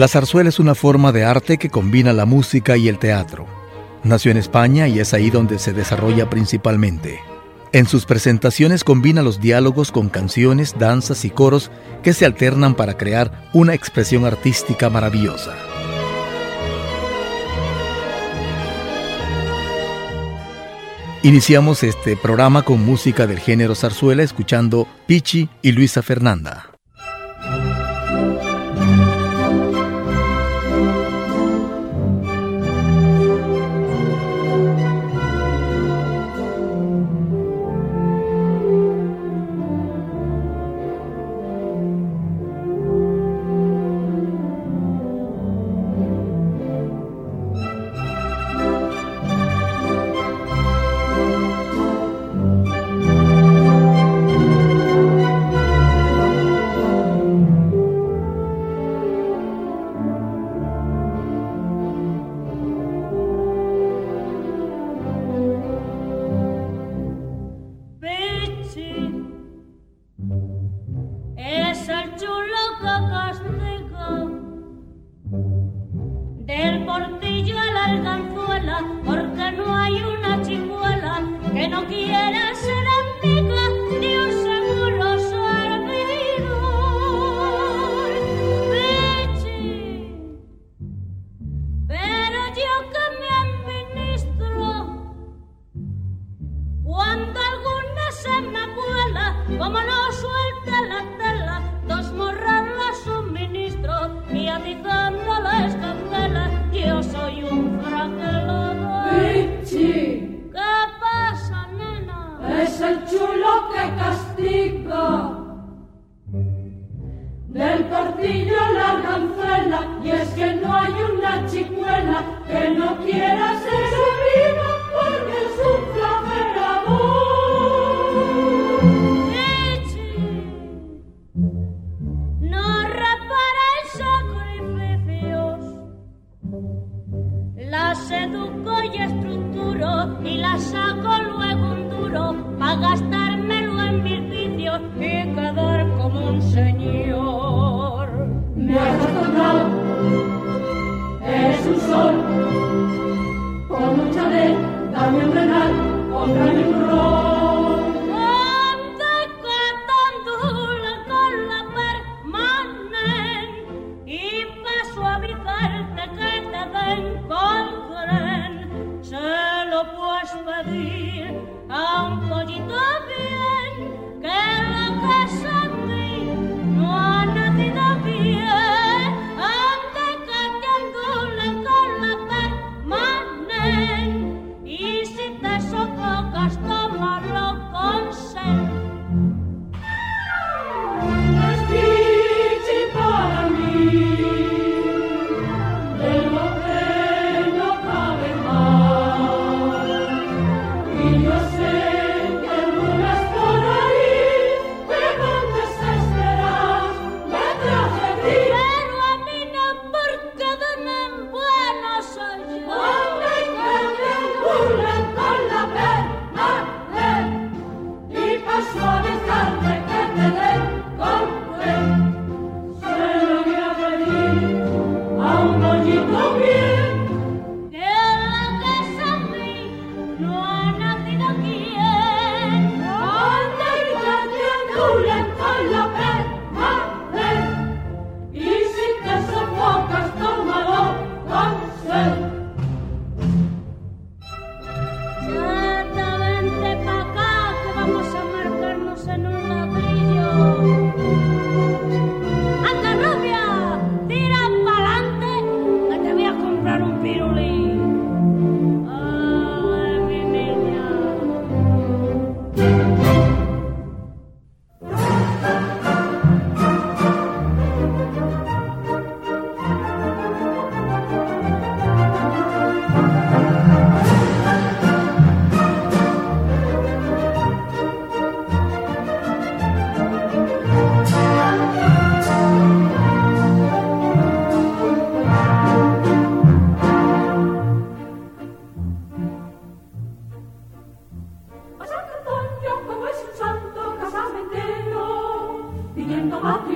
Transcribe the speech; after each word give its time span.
La 0.00 0.08
zarzuela 0.08 0.48
es 0.48 0.58
una 0.58 0.74
forma 0.74 1.12
de 1.12 1.24
arte 1.24 1.58
que 1.58 1.68
combina 1.68 2.14
la 2.14 2.24
música 2.24 2.78
y 2.78 2.88
el 2.88 2.98
teatro. 2.98 3.46
Nació 4.02 4.30
en 4.30 4.38
España 4.38 4.88
y 4.88 4.98
es 4.98 5.12
ahí 5.12 5.28
donde 5.28 5.58
se 5.58 5.74
desarrolla 5.74 6.30
principalmente. 6.30 7.20
En 7.72 7.86
sus 7.86 8.06
presentaciones 8.06 8.82
combina 8.82 9.20
los 9.20 9.42
diálogos 9.42 9.92
con 9.92 10.08
canciones, 10.08 10.74
danzas 10.78 11.26
y 11.26 11.30
coros 11.30 11.70
que 12.02 12.14
se 12.14 12.24
alternan 12.24 12.76
para 12.76 12.96
crear 12.96 13.50
una 13.52 13.74
expresión 13.74 14.24
artística 14.24 14.88
maravillosa. 14.88 15.54
Iniciamos 21.22 21.82
este 21.82 22.16
programa 22.16 22.62
con 22.62 22.82
música 22.82 23.26
del 23.26 23.38
género 23.38 23.74
zarzuela 23.74 24.22
escuchando 24.22 24.88
Pichi 25.06 25.50
y 25.60 25.72
Luisa 25.72 26.00
Fernanda. 26.00 26.69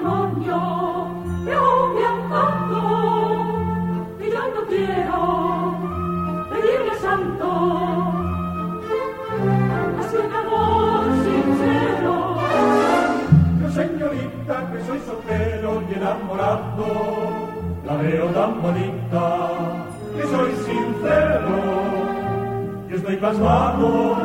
Yo 0.04 1.92
me 1.94 2.04
acoto, 2.04 2.82
y 4.20 4.22
yo 4.30 4.42
no 4.54 4.60
quiero 4.68 5.18
pedirle 6.50 6.94
santo, 7.00 7.48
hasta 9.98 10.18
el 10.24 10.32
amor 10.34 11.04
sincero. 11.24 12.14
Yo, 13.62 13.68
señorita, 13.70 14.54
que 14.72 14.78
soy 14.84 15.00
soltero 15.06 15.82
y 15.88 15.94
enamorado, 15.94 16.86
la 17.86 17.96
veo 17.96 18.26
tan 18.26 18.60
bonita, 18.60 19.24
que 20.16 20.22
soy 20.26 20.52
sincero, 20.66 21.56
que 22.88 22.94
estoy 22.96 23.16
pasmado, 23.16 24.16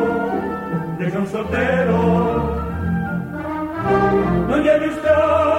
que 0.98 1.10
soy 1.10 1.22
un 1.22 1.28
soltero. 1.28 2.00
No 4.50 4.58
lleve 4.58 4.88
usted. 4.90 5.59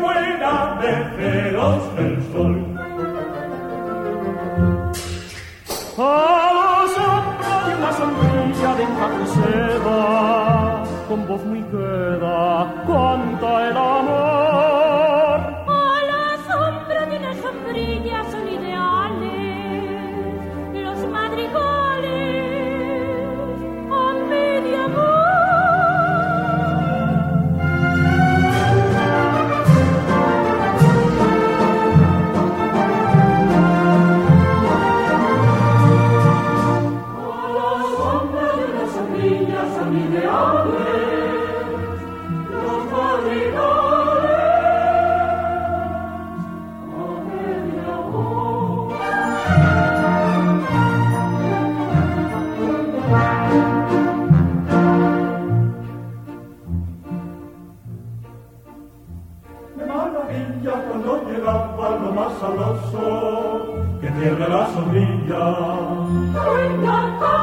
No 66.11 66.53
me 66.53 66.65
encanta, 66.65 67.33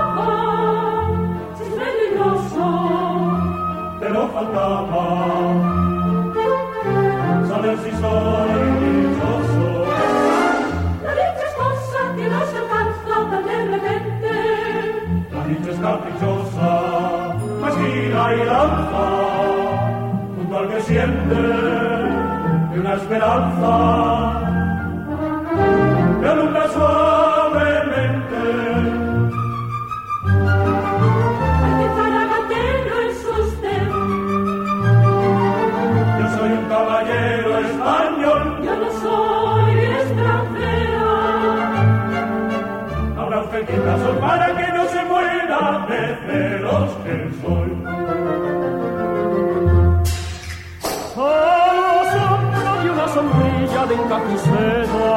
si 1.57 1.65
es 1.65 1.79
te 4.01 4.09
lo 4.11 4.29
faltaba. 4.29 5.05
Sabe 7.49 7.77
si 7.79 7.91
soy 8.03 8.53
dichoso. 8.95 9.69
La 11.03 11.13
dicha 11.13 11.45
es 11.49 11.55
cosa 11.55 12.01
que 12.17 12.25
los 12.29 12.47
chocantes 12.53 12.97
flotan 13.05 13.45
de 13.47 13.59
repente. 13.77 14.33
La 15.33 15.45
dicha 15.47 15.71
es 15.71 15.79
caprichosa, 15.79 16.71
más 17.61 17.75
gira 17.77 18.35
y 18.35 18.45
lanza, 18.45 19.05
junto 20.37 20.59
al 20.59 20.69
que 20.69 20.81
siente. 20.83 21.41
una 22.79 22.95
esperanza. 22.95 23.98
pequeña 43.61 43.99
son 43.99 44.17
para 44.19 44.47
que 44.57 44.73
no 44.73 44.85
se 44.89 45.05
muera 45.05 45.87
de 45.89 46.01
celos 46.27 46.91
el 47.07 47.25
sol. 47.43 47.71
A 51.17 51.21
la 51.79 51.95
sombra 52.15 52.73
de 52.83 52.89
una 52.91 53.09
sombrilla 53.09 53.83
de 53.87 53.95
encapuceda, 53.95 55.13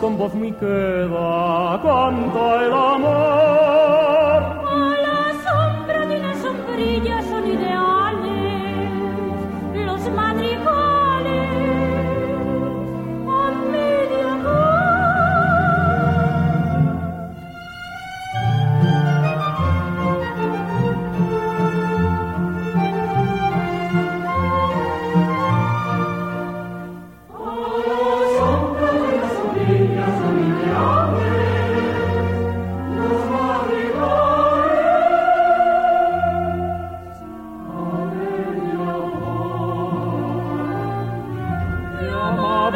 con 0.00 0.12
voz 0.18 0.34
muy 0.34 0.52
queda, 0.52 1.80
canta 1.82 2.64
el 2.64 2.72
amor. 2.72 3.45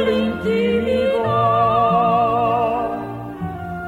adorable 0.01 0.19
intimidad. 0.19 1.21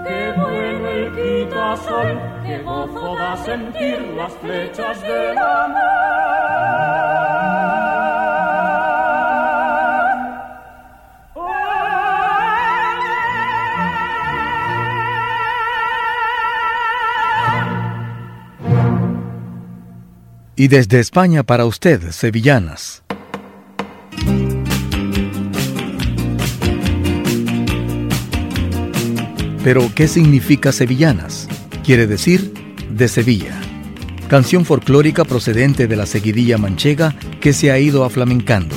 Qué 0.07 0.33
bueno 0.37 0.89
el 0.89 1.13
quitasol, 1.15 2.21
qué 2.45 2.59
gozo 2.63 3.15
da 3.17 3.37
sentir 3.37 4.01
las 4.17 4.33
flechas 4.35 5.01
del 5.03 5.39
amor. 5.39 5.83
Y 20.55 20.69
desde 20.69 21.01
España 21.01 21.43
para 21.43 21.65
usted, 21.65 22.13
sevillanas. 22.13 23.02
Pero, 29.65 29.91
¿qué 29.95 30.09
significa 30.09 30.73
sevillanas? 30.73 31.49
Quiere 31.85 32.07
decir 32.07 32.53
de 32.91 33.09
Sevilla. 33.09 33.59
Canción 34.29 34.65
folclórica 34.65 35.25
procedente 35.25 35.87
de 35.87 35.95
la 35.95 36.07
seguidilla 36.07 36.59
manchega 36.59 37.15
que 37.41 37.53
se 37.53 37.71
ha 37.71 37.79
ido 37.79 38.05
aflamencando. 38.05 38.75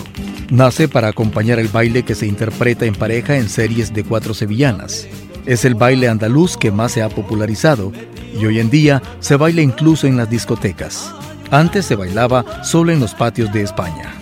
Nace 0.49 0.87
para 0.87 1.07
acompañar 1.07 1.59
el 1.59 1.69
baile 1.69 2.03
que 2.03 2.13
se 2.13 2.27
interpreta 2.27 2.85
en 2.85 2.93
pareja 2.93 3.37
en 3.37 3.49
series 3.49 3.93
de 3.93 4.03
cuatro 4.03 4.33
sevillanas. 4.33 5.07
Es 5.45 5.65
el 5.65 5.73
baile 5.73 6.07
andaluz 6.07 6.55
que 6.57 6.71
más 6.71 6.91
se 6.91 7.01
ha 7.01 7.09
popularizado 7.09 7.91
y 8.39 8.45
hoy 8.45 8.59
en 8.59 8.69
día 8.69 9.01
se 9.19 9.37
baila 9.37 9.61
incluso 9.61 10.05
en 10.07 10.17
las 10.17 10.29
discotecas. 10.29 11.11
Antes 11.51 11.85
se 11.85 11.95
bailaba 11.95 12.63
solo 12.63 12.91
en 12.91 12.99
los 12.99 13.15
patios 13.15 13.51
de 13.53 13.61
España. 13.61 14.13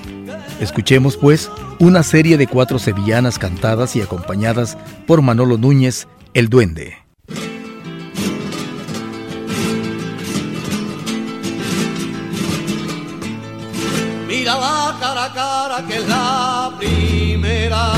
Escuchemos 0.62 1.18
pues 1.18 1.50
una 1.80 2.04
serie 2.04 2.38
de 2.38 2.48
cuatro 2.48 2.80
sevillanas 2.80 3.40
cantadas 3.40 3.96
y 3.96 4.02
acompañadas 4.02 4.78
por 5.08 5.22
Manolo 5.22 5.58
Núñez, 5.58 6.08
el 6.34 6.50
duende. 6.50 6.98
Mira 14.28 14.58
la 14.58 14.98
cara 15.00 15.26
a 15.26 15.34
cara 15.34 15.88
que 15.88 15.98
es 15.98 16.08
la 16.08 16.74
primera, 16.80 17.94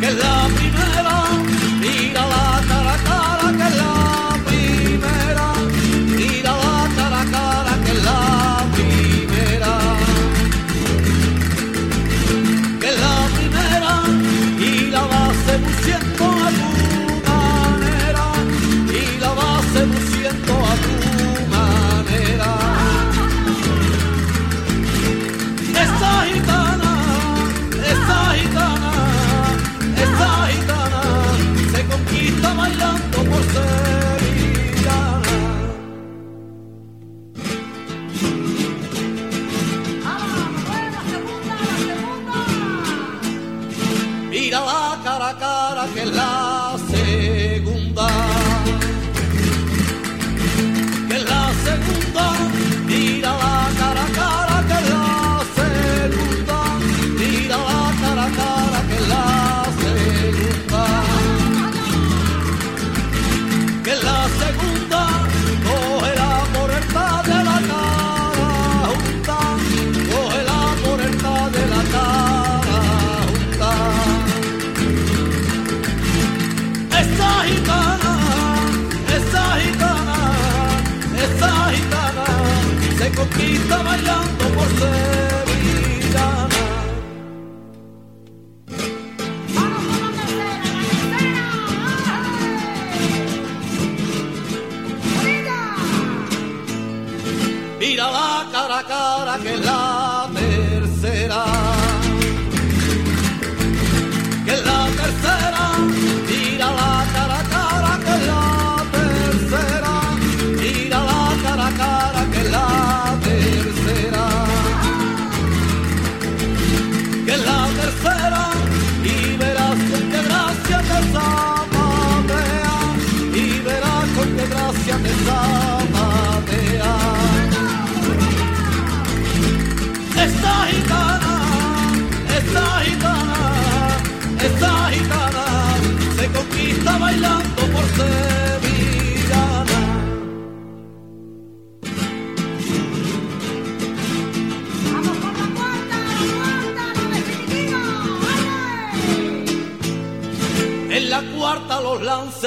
que 0.00 0.06
es 0.08 0.16
la 0.16 0.48
primera, 0.48 0.65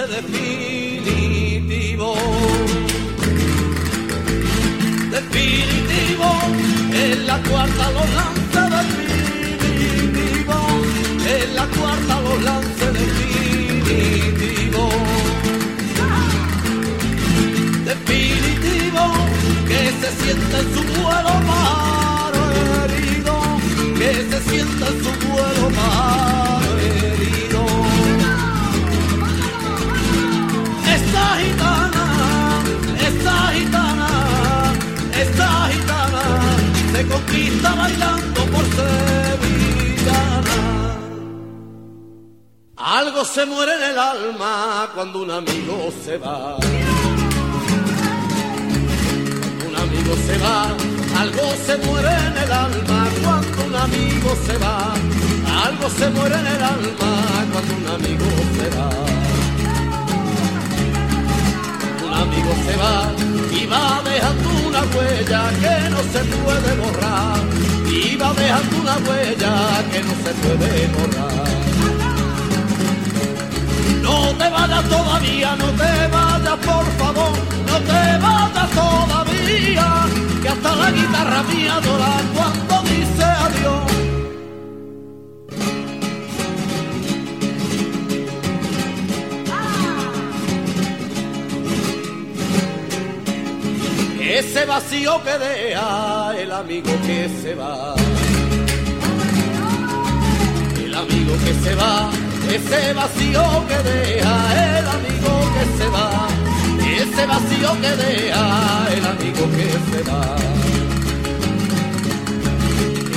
los 0.08 0.49
se 37.00 37.08
conquista 37.08 37.74
bailando 37.76 38.42
por 38.54 38.66
sevillana. 38.78 40.60
Algo 42.76 43.24
se 43.24 43.46
muere 43.46 43.74
en 43.76 43.84
el 43.92 43.98
alma 43.98 44.90
cuando 44.94 45.22
un 45.22 45.32
amigo 45.32 45.94
se 46.04 46.18
va. 46.18 46.58
Un 49.68 49.76
amigo 49.84 50.14
se 50.28 50.38
va, 50.40 50.76
algo 51.22 51.46
se 51.66 51.78
muere 51.78 52.14
en 52.28 52.38
el 52.44 52.52
alma 52.52 53.08
cuando 53.24 53.64
un 53.66 53.76
amigo 53.76 54.30
se 54.46 54.58
va. 54.58 54.94
Algo 55.68 55.90
se 55.90 56.10
muere 56.10 56.36
en 56.36 56.48
el 56.48 56.64
alma 56.64 57.12
cuando 57.52 57.76
un 57.82 57.88
amigo 57.96 58.26
se 58.58 58.68
va 58.78 58.90
un 62.06 62.14
amigo 62.14 62.52
se 62.66 62.76
va 62.78 63.29
va 63.72 64.02
dejando 64.04 64.50
una 64.68 64.82
huella 64.94 65.42
que 65.62 65.90
no 65.90 66.00
se 66.14 66.22
puede 66.36 66.76
borrar. 66.82 67.40
Y 67.88 68.16
va 68.16 68.34
dejando 68.34 68.78
una 68.82 68.98
huella 69.06 69.54
que 69.92 70.00
no 70.04 70.14
se 70.24 70.32
puede 70.42 70.88
borrar. 70.96 71.50
No 74.02 74.18
te 74.38 74.50
vayas 74.50 74.90
todavía, 74.90 75.56
no 75.56 75.68
te 75.82 76.08
vayas 76.16 76.58
por 76.66 76.86
favor, 76.98 77.34
no 77.68 77.78
te 77.90 78.18
vayas 78.26 78.70
todavía, 78.72 79.88
que 80.42 80.50
hasta 80.50 80.76
la 80.76 80.92
guitarra 80.92 81.44
mía 81.44 81.76
adora 81.76 82.22
cuando 82.34 82.90
dice 82.90 83.24
adiós. 83.24 83.89
Ese 94.40 94.66
vacío 94.66 95.22
que 95.22 95.38
deja 95.38 96.34
el 96.40 96.50
amigo 96.50 96.90
que 97.06 97.30
se 97.42 97.56
va. 97.56 97.94
El 100.82 100.96
amigo 100.96 101.34
que 101.44 101.54
se 101.62 101.76
va, 101.76 102.10
ese 102.50 102.94
vacío 102.94 103.44
que 103.68 103.78
deja 103.90 104.80
el 104.80 104.88
amigo 104.88 105.32
que 105.56 105.64
se 105.78 105.90
va, 105.90 106.28
ese 107.04 107.26
vacío 107.26 107.82
que 107.82 107.92
deja 108.04 108.88
el 108.96 109.06
amigo 109.06 109.44
que 109.58 109.68
se 109.92 110.02
va. 110.10 110.22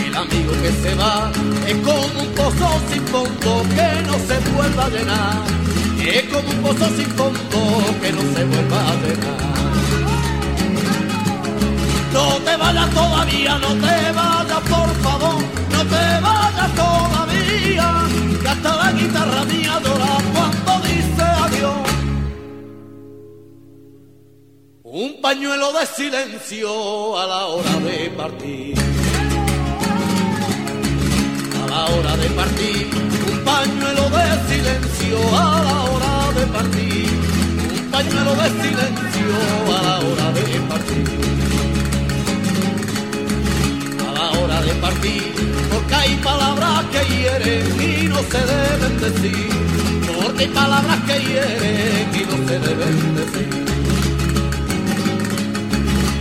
El 0.04 0.14
amigo 0.16 0.52
que 0.60 0.72
se 0.82 0.94
va 0.96 1.30
es 1.68 1.76
como 1.86 2.20
un 2.20 2.34
pozo 2.34 2.80
sin 2.90 3.06
fondo 3.06 3.62
que 3.76 4.02
no 4.08 4.14
se 4.26 4.50
vuelva 4.50 4.86
a 4.86 4.90
llenar, 4.90 5.44
es 6.04 6.22
como 6.24 6.50
un 6.50 6.62
pozo 6.62 6.86
sin 6.96 7.06
fondo 7.12 7.60
que 8.02 8.12
no 8.12 8.22
se 8.34 8.44
vuelva 8.44 8.90
a 8.90 8.94
llenar. 8.96 9.51
No 12.12 12.26
te 12.45 12.57
vayas 12.57 12.90
todavía, 12.90 13.59
no 13.59 13.69
te 13.69 14.12
vayas 14.12 14.61
por 14.69 14.90
favor, 15.04 15.42
no 15.75 15.81
te 15.92 16.21
vayas 16.21 16.75
todavía, 16.75 17.87
que 18.42 18.49
hasta 18.49 18.76
la 18.76 18.92
guitarra 18.92 19.45
mía 19.45 19.76
adora 19.76 20.19
cuando 20.35 20.73
dice 20.87 21.23
adiós. 21.23 21.92
Un 24.85 25.21
pañuelo 25.23 25.73
de 25.73 25.87
silencio 25.87 27.19
a 27.19 27.26
la 27.26 27.47
hora 27.47 27.76
de 27.88 28.11
partir. 28.11 28.78
A 31.62 31.66
la 31.66 31.85
hora 31.87 32.16
de 32.19 32.28
partir, 32.28 32.90
un 33.33 33.38
pañuelo 33.42 34.04
de 34.11 34.25
silencio 34.50 35.19
a 35.35 35.62
la 35.69 35.76
hora 35.88 36.33
de 36.38 36.47
partir. 36.47 37.09
Un 37.81 37.90
pañuelo 37.90 38.35
de 38.35 38.49
silencio 38.62 39.28
a 39.78 39.83
la 39.83 39.99
hora 40.00 40.33
de 40.33 40.41
palabras 46.22 46.84
que 46.92 47.00
hieren 47.12 47.80
y 47.80 48.08
no 48.08 48.18
se 48.30 48.40
deben 48.52 49.00
decir, 49.00 49.48
porque 50.06 50.44
hay 50.44 50.48
palabras 50.50 50.98
que 51.06 51.18
hieren 51.20 52.10
y 52.14 52.24
no 52.30 52.48
se 52.48 52.58
deben 52.58 53.16
decir. 53.16 53.64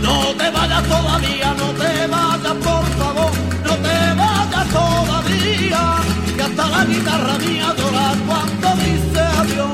No 0.02 0.16
te 0.38 0.50
vayas 0.50 0.82
todavía, 0.84 1.54
no 1.54 1.68
te 1.82 2.06
vayas 2.06 2.56
por 2.68 2.84
favor, 2.98 3.32
no 3.64 3.74
te 3.86 3.98
vayas 4.22 4.68
todavía, 4.68 5.96
que 6.36 6.42
hasta 6.42 6.66
la 6.68 6.84
guitarra 6.84 7.38
mía 7.38 7.74
llora 7.78 8.14
cuando 8.26 8.82
dice 8.82 9.20
adiós. 9.20 9.71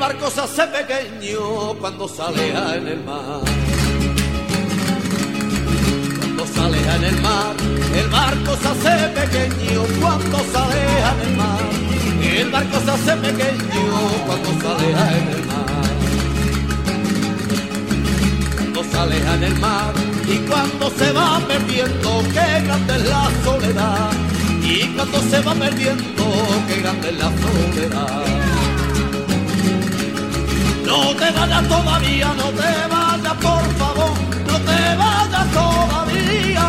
Barco 0.00 0.30
se 0.30 0.40
hace 0.40 0.66
pequeño 0.66 1.74
cuando 1.78 2.08
sale 2.08 2.48
en 2.48 2.88
el 2.88 3.04
mar. 3.04 3.42
Cuando 6.18 6.46
sale 6.46 6.78
en 6.96 7.04
el 7.04 7.20
mar, 7.20 7.54
el 7.94 8.08
barco 8.08 8.56
se 8.62 8.68
hace 8.68 9.08
pequeño 9.08 9.82
cuando 10.00 10.38
sale 10.54 10.80
en 11.10 11.20
el 11.28 11.36
mar. 11.36 11.64
El 12.22 12.50
barco 12.50 12.80
se 12.84 12.90
hace 12.90 13.14
pequeño 13.26 13.84
cuando 14.26 14.50
sale 14.62 14.90
en 14.90 15.28
el 15.36 15.44
mar. 15.52 15.90
Cuando 18.56 18.84
sale 18.84 19.16
en 19.34 19.42
el 19.44 19.56
mar 19.58 19.92
y 20.26 20.38
cuando 20.48 20.90
se 20.98 21.12
va 21.12 21.40
perdiendo, 21.46 22.22
qué 22.32 22.62
grande 22.64 22.96
es 22.96 23.04
la 23.04 23.30
soledad. 23.44 24.10
Y 24.62 24.86
cuando 24.94 25.20
se 25.30 25.40
va 25.42 25.54
perdiendo, 25.54 26.24
qué 26.68 26.80
grande 26.80 27.10
es 27.10 27.18
la 27.18 27.30
soledad. 27.42 28.49
No 30.90 31.14
te 31.14 31.30
vayas 31.30 31.68
todavía, 31.68 32.28
no 32.40 32.48
te 32.60 32.72
vayas 32.94 33.36
por 33.46 33.64
favor, 33.80 34.14
no 34.50 34.56
te 34.68 34.80
vayas 35.02 35.46
todavía, 35.52 36.64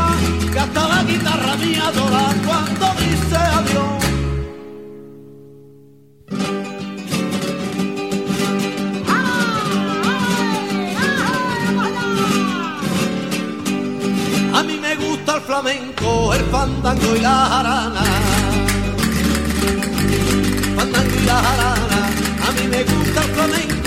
que 0.53 0.59
hasta 0.59 0.87
la 0.87 1.03
guitarra 1.03 1.55
mía 1.55 1.91
llora 1.95 2.25
cuando 2.45 2.85
dice 3.01 3.39
adiós. 3.57 4.03
A 14.53 14.63
mí 14.67 14.75
me 14.85 14.95
gusta 14.97 15.35
el 15.37 15.41
flamenco, 15.41 16.33
el 16.35 16.43
fandango 16.53 17.15
y 17.15 17.19
la 17.21 17.35
jarana. 17.51 18.03
Fandango 20.77 21.15
y 21.21 21.25
la 21.25 21.37
jarana, 21.47 22.01
a 22.47 22.51
mí 22.51 22.63
me 22.69 22.83
gusta 22.83 23.19
el 23.23 23.31
flamenco, 23.35 23.80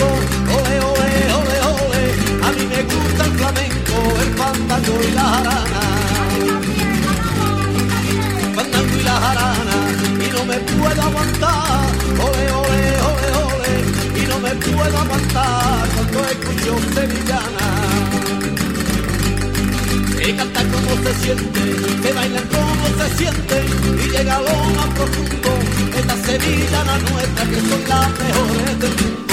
se 21.04 21.14
siente, 21.22 21.60
que 22.02 22.12
bailan 22.14 22.48
como 22.48 22.86
se 22.98 23.16
siente 23.18 23.56
y 24.02 24.08
llega 24.08 24.38
lo 24.40 24.54
más 24.76 24.88
profundo, 24.94 25.50
esta 25.98 26.16
sevillana 26.16 26.98
nuestra 26.98 27.44
que 27.46 27.60
son 27.60 27.82
las 27.88 28.08
mejores 28.20 28.78
del 28.80 28.90
mundo. 28.90 29.24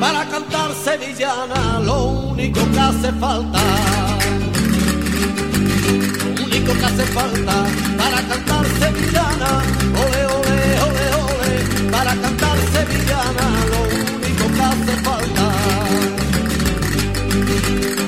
Para 0.00 0.28
cantar 0.28 0.70
sevillana 0.84 1.80
lo 1.80 2.04
único 2.32 2.60
que 2.72 2.80
hace 2.80 3.12
falta 3.12 3.60
lo 6.36 6.44
único 6.44 6.72
que 6.74 6.84
hace 6.84 7.04
falta 7.06 7.64
para 7.96 8.20
cantar 8.28 8.66
sevillana, 8.78 9.62
para 12.04 12.16
cantar 12.20 12.58
sevillana, 12.72 13.46
lo 13.70 13.80
único 14.16 14.44
que 14.54 14.62
hace 14.70 14.94
falta, 15.06 15.44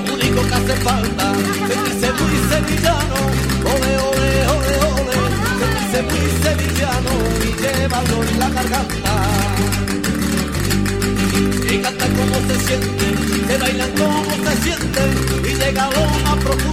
lo 0.06 0.14
único 0.14 0.40
que 0.48 0.54
hace 0.54 0.76
falta, 0.88 1.26
sentirse 1.68 2.08
muy 2.18 2.34
sevillano, 2.50 3.18
ole, 3.72 3.92
ole, 4.08 4.30
ole, 4.54 4.74
ole, 4.94 5.16
sentirse 5.92 5.98
muy 6.10 6.24
sevillano 6.44 7.12
y 7.44 7.48
llevarlo 7.62 8.16
en 8.24 8.38
la 8.40 8.48
garganta. 8.48 9.14
Y 11.72 11.78
cantan 11.78 12.12
como 12.18 12.36
se 12.48 12.56
siente, 12.66 13.06
que 13.46 13.56
bailan 13.58 13.90
como 13.92 14.34
se 14.44 14.54
siente 14.64 15.02
y 15.48 15.54
llega 15.54 15.84
a 15.84 15.90
lo 15.90 16.02
más 16.24 16.36
profundo 16.42 16.63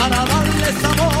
para 0.00 0.24
darle 0.24 0.72
sabor, 0.80 1.19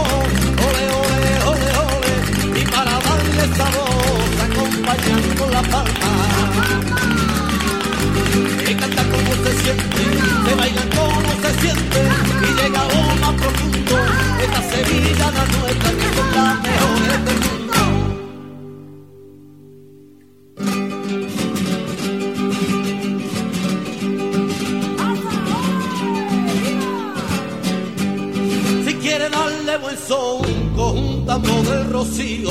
rocío. 32.00 32.48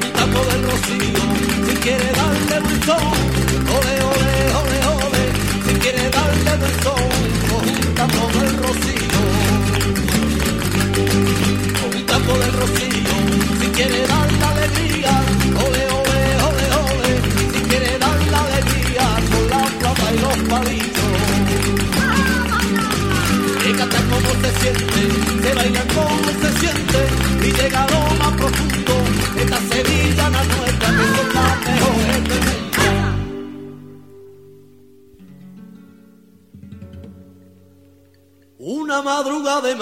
Un 0.00 0.12
tambo 0.14 0.40
del 0.50 0.62
rocío. 0.70 1.22
Si 1.66 1.74
quiere 1.82 2.12
darle 2.12 2.60
buen 2.60 2.82
son, 2.84 3.31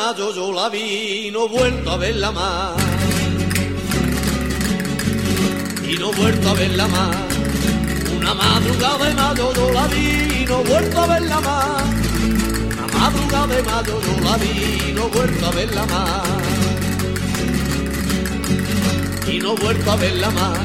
mayo 0.01 0.33
yo 0.35 0.51
la 0.53 0.69
vi, 0.71 1.31
no 1.31 1.47
vuelto 1.47 1.91
a 1.91 1.97
verla 1.99 2.31
más. 2.33 2.73
Y 5.91 5.95
no 6.03 6.11
vuelto 6.13 6.49
a 6.49 6.55
verla 6.55 6.87
más. 6.89 7.17
Una 8.17 8.33
madrugada 8.43 9.05
de 9.05 9.15
mayo 9.21 9.47
yo 9.59 9.67
la 9.79 9.87
vi, 9.89 10.47
no 10.49 10.59
vuelto 10.71 10.97
a 11.03 11.07
verla 11.13 11.41
más. 11.49 11.83
Una 12.73 12.87
madrugada 12.99 13.47
de 13.55 13.63
mayo 13.71 13.95
yo 14.07 14.15
la 14.27 14.35
vi, 14.43 14.93
no 14.97 15.05
vuelto 15.17 15.47
a 15.47 15.51
verla 15.59 15.85
más. 15.95 16.29
Y 19.33 19.39
no 19.39 19.55
vuelto 19.55 19.91
a 19.93 19.97
verla 19.97 20.31
más. 20.31 20.59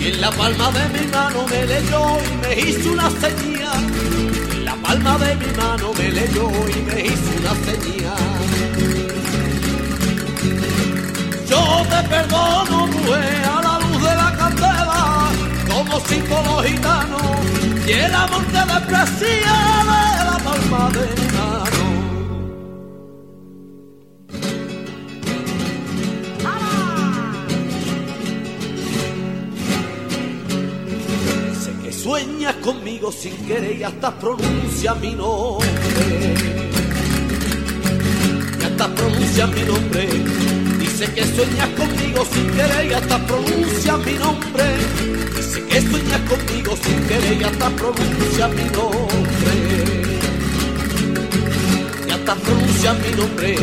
Y 0.00 0.04
en 0.12 0.20
la 0.22 0.30
palma 0.30 0.66
de 0.76 0.84
mi 0.94 1.06
mano 1.16 1.38
me 1.50 1.60
leyó 1.66 2.02
y 2.28 2.30
me 2.42 2.50
hizo 2.70 2.92
una 2.92 3.10
señal. 3.10 3.57
Palma 4.88 5.18
de 5.18 5.36
mi 5.36 5.46
mano 5.54 5.92
me 5.98 6.10
leyó 6.10 6.48
y 6.74 6.80
me 6.80 7.02
hizo 7.08 7.30
una 7.40 7.54
señal. 7.66 8.38
Yo 11.46 11.60
te 11.90 12.08
perdono, 12.08 12.86
mujer, 12.86 13.44
a 13.44 13.60
la 13.66 13.78
luz 13.80 14.02
de 14.02 14.14
la 14.16 14.34
candela, 14.38 15.28
como 15.68 16.00
símbolo 16.06 16.62
gitano, 16.62 17.18
y 17.86 17.92
el 17.92 18.14
amor 18.14 18.42
te 18.46 18.62
desprecia 18.72 19.56
de 19.90 20.24
la 20.24 20.38
palma 20.42 20.90
de 20.96 21.04
mi 21.20 21.26
mano. 21.36 21.77
Conmigo 32.56 33.12
sin 33.12 33.36
querer 33.46 33.76
y 33.76 33.82
hasta 33.82 34.10
pronuncia 34.18 34.94
mi 34.94 35.14
nombre. 35.14 35.68
Y 38.60 38.64
hasta 38.64 38.94
pronuncia 38.94 39.46
mi 39.46 39.62
nombre. 39.62 40.08
Dice 40.78 41.12
que 41.12 41.24
sueñas 41.24 41.68
conmigo 41.76 42.24
sin 42.32 42.46
querer 42.50 42.90
y 42.90 42.94
hasta 42.94 43.18
pronuncia 43.26 43.96
mi 43.98 44.14
nombre. 44.14 44.64
Dice 45.36 45.66
que 45.66 45.82
sueñas 45.82 46.20
conmigo 46.28 46.76
sin 46.82 47.00
querer 47.06 47.40
y 47.40 47.44
hasta 47.44 47.70
pronuncia 47.70 48.48
mi 48.48 48.64
nombre. 48.64 49.52
Y 52.06 52.10
hasta 52.10 52.34
pronuncia 52.34 52.92
mi 52.94 53.16
nombre. 53.16 53.56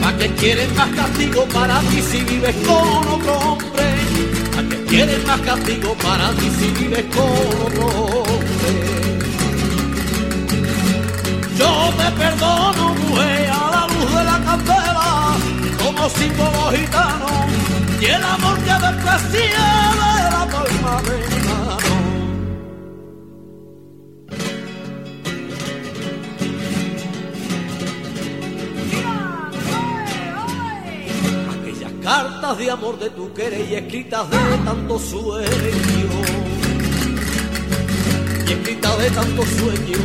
¿Para 0.00 0.18
que 0.18 0.28
quieres 0.34 0.74
más 0.74 0.90
castigo 0.90 1.44
para 1.46 1.80
ti 1.80 2.02
si 2.02 2.22
vives 2.24 2.56
con 2.66 3.08
otro 3.08 3.38
hombre? 3.38 4.07
¿Para 4.88 5.00
que 5.00 5.04
quieres 5.04 5.26
más 5.26 5.40
castigo 5.42 5.94
para 5.96 6.30
ti 6.30 6.50
si 6.58 6.70
vives 6.70 7.04
hombre? 7.14 8.22
Yo 11.58 11.92
te 11.98 12.10
perdono, 12.18 12.94
mujer, 12.94 13.50
a 13.50 13.70
la 13.70 13.86
luz 13.86 14.10
de 14.14 14.24
la 14.24 14.40
candela, 14.46 15.36
como 15.84 16.08
símbolo 16.08 16.72
gitano, 16.72 17.26
y 18.00 18.04
el 18.06 18.22
amor 18.24 18.58
que 18.60 18.72
desprecia 18.72 19.67
amor 32.78 32.98
de 33.00 33.10
tu 33.10 33.32
querer 33.34 33.68
y 33.68 33.74
escritas 33.74 34.30
de 34.30 34.36
tanto 34.64 34.98
sueño. 35.00 35.48
Y 38.46 38.52
escritas 38.52 38.98
de 38.98 39.10
tanto 39.10 39.42
sueño. 39.42 39.98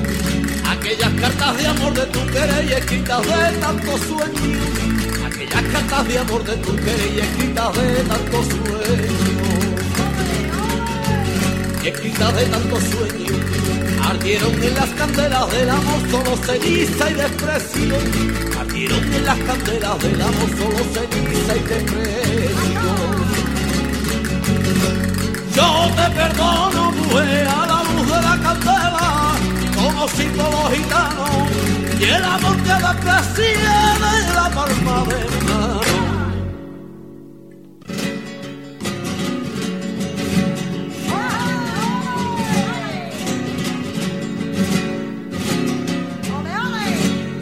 Aquellas 0.68 1.14
cartas 1.22 1.58
de 1.58 1.68
amor 1.68 1.94
de 1.94 2.06
tu 2.08 2.26
querer 2.34 2.66
y 2.68 2.74
escritas 2.74 3.22
de 3.22 3.58
tanto 3.60 3.98
sueño. 4.10 4.60
Aquellas 5.28 5.64
cartas 5.72 6.08
de 6.08 6.18
amor 6.18 6.44
de 6.44 6.56
tu 6.58 6.76
querer 6.76 7.14
y 7.16 7.20
escritas 7.20 7.74
de 7.78 8.04
tanto 8.12 8.38
sueño. 8.44 9.14
Y 11.84 11.88
escritas 11.88 12.36
de 12.36 12.46
tanto 12.46 12.76
sueño. 12.92 13.34
Ardieron 14.10 14.64
en 14.64 14.76
las 14.76 14.90
candelas 14.90 15.52
del 15.52 15.70
amor 15.70 16.02
solo 16.10 16.38
ceniza 16.38 17.12
y 17.12 17.14
desprecio. 17.14 17.96
Ardieron 18.60 19.14
en 19.14 19.26
las 19.26 19.40
candelas 19.40 20.00
del 20.02 20.22
amor 20.22 20.50
solo 20.58 20.82
ceniza 20.92 21.56
y 21.56 21.64
desprecio. 21.70 22.33
Como 30.14 30.18
símbolo 30.18 30.70
gitano, 30.72 31.26
y 32.00 32.04
el 32.04 32.24
amor 32.24 32.56
que 32.58 32.74
desprecia 32.74 33.96
de 34.04 34.34
la 34.34 34.50
palma 34.54 35.06
de. 35.06 35.34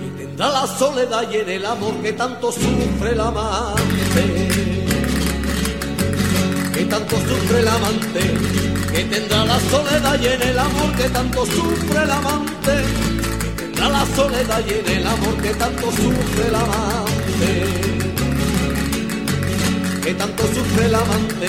Y 0.08 0.18
tendrá 0.18 0.50
la 0.50 0.68
soledad 0.68 1.24
y 1.32 1.38
en 1.38 1.50
el 1.50 1.66
amor 1.66 1.94
que 2.02 2.14
tanto 2.14 2.52
sufre 2.52 3.12
el 3.12 3.20
amante 3.20 4.72
que 6.74 6.86
tanto 6.86 7.16
sufre 7.18 7.60
el 7.60 7.68
amante, 7.68 8.71
que 8.92 9.04
tendrá 9.06 9.46
la 9.46 9.60
soledad 9.60 10.20
y 10.22 10.28
en 10.28 10.42
el 10.42 10.60
amor 10.60 10.92
que 10.98 11.10
tanto 11.10 11.46
sufre 11.46 12.04
el 12.04 12.12
amante, 12.12 12.76
que 13.40 13.64
tendrá 13.64 13.90
la 13.90 14.06
soledad 14.16 14.62
y 14.68 14.74
en 14.74 14.98
el 14.98 15.08
amor 15.08 15.36
que 15.42 15.54
tanto 15.54 15.86
sufre 15.92 16.48
el 16.48 16.56
amante, 16.56 17.52
que 20.04 20.14
tanto 20.14 20.44
sufre 20.48 20.86
el 20.86 20.96
amante, 20.96 21.48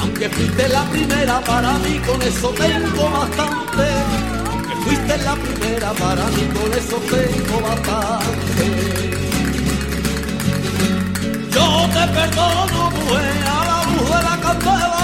aunque 0.00 0.28
fuiste 0.28 0.68
la 0.68 0.84
primera 0.90 1.40
para 1.40 1.72
mí, 1.78 2.00
con 2.06 2.20
eso 2.22 2.48
tengo 2.50 3.10
bastante, 3.10 3.86
aunque 4.50 4.74
fuiste 4.84 5.18
la 5.18 5.34
primera 5.36 5.92
para 5.92 6.24
mí, 6.34 6.48
con 6.52 6.72
eso 6.72 6.96
tengo 7.14 7.60
bastante. 7.60 8.64
Yo 11.54 11.88
te 11.94 12.04
perdono, 12.12 12.90
mujer, 12.90 13.44
a 13.46 13.64
la 13.68 13.78
de 13.86 14.22
la 14.24 14.40
candela, 14.40 14.95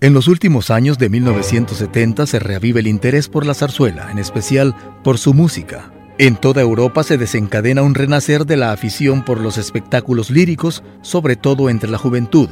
En 0.00 0.14
los 0.14 0.26
últimos 0.26 0.70
años 0.70 0.98
de 0.98 1.08
1970 1.08 2.26
se 2.26 2.38
reaviva 2.40 2.80
el 2.80 2.88
interés 2.88 3.28
por 3.28 3.46
la 3.46 3.54
zarzuela, 3.54 4.10
en 4.10 4.18
especial 4.18 4.74
por 5.04 5.16
su 5.16 5.32
música. 5.32 5.92
En 6.18 6.36
toda 6.36 6.60
Europa 6.60 7.04
se 7.04 7.18
desencadena 7.18 7.82
un 7.82 7.94
renacer 7.94 8.44
de 8.44 8.56
la 8.56 8.72
afición 8.72 9.24
por 9.24 9.40
los 9.40 9.58
espectáculos 9.58 10.30
líricos, 10.30 10.82
sobre 11.02 11.36
todo 11.36 11.70
entre 11.70 11.88
la 11.88 11.98
juventud. 11.98 12.48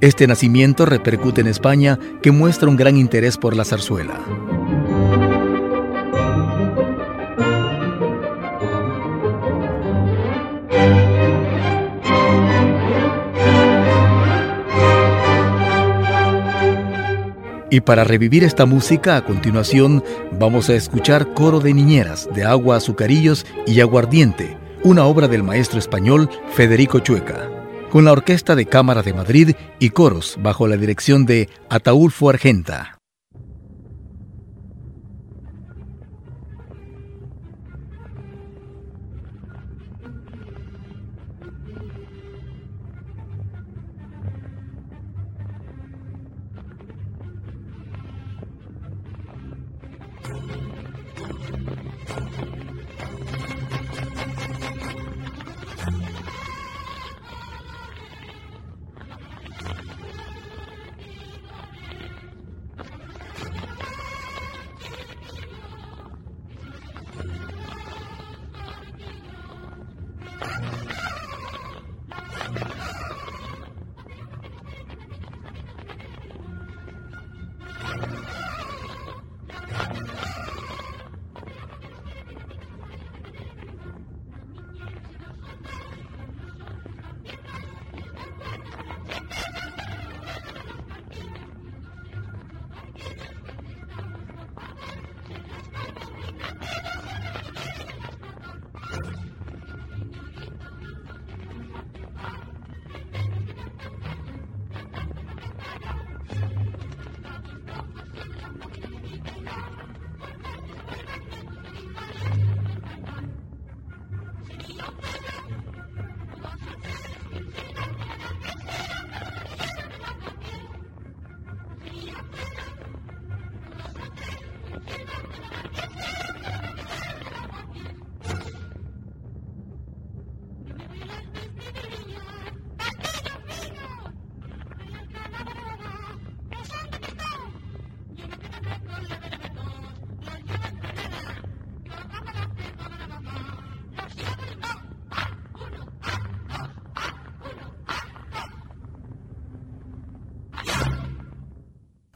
Este 0.00 0.26
nacimiento 0.28 0.86
repercute 0.86 1.40
en 1.40 1.48
España, 1.48 1.98
que 2.22 2.30
muestra 2.30 2.68
un 2.68 2.76
gran 2.76 2.96
interés 2.96 3.36
por 3.36 3.56
la 3.56 3.64
zarzuela. 3.64 4.20
Y 17.72 17.80
para 17.80 18.04
revivir 18.04 18.44
esta 18.44 18.66
música, 18.66 19.16
a 19.16 19.24
continuación 19.24 20.04
vamos 20.38 20.68
a 20.68 20.74
escuchar 20.74 21.32
Coro 21.32 21.58
de 21.58 21.72
Niñeras 21.72 22.28
de 22.34 22.44
Agua, 22.44 22.76
Azucarillos 22.76 23.46
y 23.66 23.80
Aguardiente, 23.80 24.58
una 24.84 25.06
obra 25.06 25.26
del 25.26 25.42
maestro 25.42 25.78
español 25.78 26.28
Federico 26.52 26.98
Chueca, 26.98 27.48
con 27.90 28.04
la 28.04 28.12
Orquesta 28.12 28.54
de 28.56 28.66
Cámara 28.66 29.00
de 29.00 29.14
Madrid 29.14 29.56
y 29.78 29.88
coros 29.88 30.36
bajo 30.42 30.68
la 30.68 30.76
dirección 30.76 31.24
de 31.24 31.48
Ataulfo 31.70 32.28
Argenta. 32.28 33.01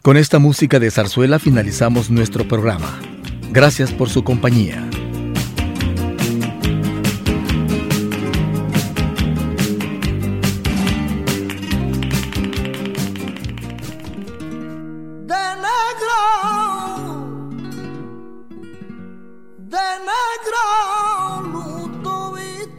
Con 0.06 0.16
esta 0.16 0.38
música 0.38 0.78
de 0.78 0.88
zarzuela 0.88 1.40
finalizamos 1.40 2.10
nuestro 2.10 2.46
programa. 2.46 3.00
Gracias 3.50 3.92
por 3.92 4.08
su 4.08 4.22
compañía. 4.22 4.88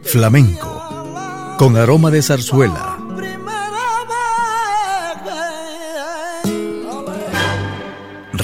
Flamenco, 0.04 1.58
con 1.60 1.76
aroma 1.76 2.10
de 2.10 2.22
zarzuela. 2.22 2.97